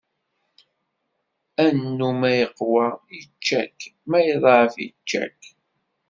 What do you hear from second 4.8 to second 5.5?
ičča-k.